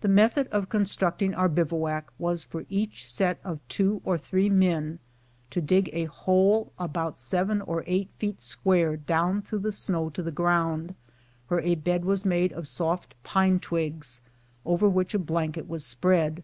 The 0.00 0.08
method 0.08 0.48
of 0.48 0.68
constructing 0.68 1.34
our 1.34 1.48
bivouac 1.48 2.10
was 2.18 2.44
ft)r 2.44 2.66
each 2.68 3.08
set 3.08 3.38
of 3.44 3.60
two 3.68 4.02
or 4.04 4.18
three 4.18 4.48
men 4.48 4.98
to 5.50 5.60
dig 5.60 5.88
a 5.92 6.06
hole 6.06 6.72
about 6.80 7.20
seven 7.20 7.60
or 7.62 7.84
eight 7.86 8.10
feet 8.18 8.40
square 8.40 8.96
down 8.96 9.40
through 9.42 9.60
the 9.60 9.70
snow 9.70 10.10
to 10.10 10.22
the 10.24 10.32
ground, 10.32 10.96
where 11.46 11.60
a 11.60 11.76
bed 11.76 12.04
was 12.04 12.24
made 12.24 12.52
of 12.54 12.66
soft 12.66 13.14
pine 13.22 13.60
twigs, 13.60 14.20
over 14.64 14.88
which 14.88 15.14
a 15.14 15.18
blanket 15.20 15.68
was 15.68 15.84
spread. 15.84 16.42